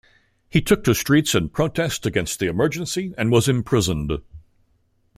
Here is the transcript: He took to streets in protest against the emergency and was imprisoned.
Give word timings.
He 0.49 0.63
took 0.63 0.83
to 0.85 0.95
streets 0.95 1.35
in 1.35 1.49
protest 1.49 2.07
against 2.07 2.39
the 2.39 2.47
emergency 2.47 3.13
and 3.19 3.29
was 3.31 3.47
imprisoned. 3.47 4.11